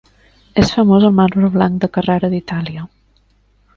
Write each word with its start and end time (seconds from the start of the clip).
És 0.61 0.71
famós 0.77 1.05
el 1.09 1.13
marbre 1.19 1.51
blanc 1.57 1.77
de 1.85 1.91
Carrara 1.99 2.31
d'Itàlia. 2.33 2.87